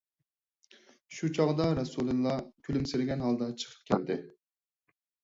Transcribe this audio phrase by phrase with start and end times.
[1.17, 2.33] شۇ چاغدا رەسۇلىللا
[2.69, 4.19] كۈلۈمسىرىگەن ھالدا چىقىپ كەلدى.